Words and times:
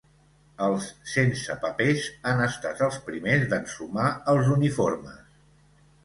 Els 0.67 0.85
sense 1.15 1.57
papers 1.65 2.07
han 2.31 2.41
estat 2.45 2.81
els 2.85 2.97
primers 3.09 3.45
d'ensumar 3.51 4.07
els 4.33 4.49
uniformes. 4.55 5.21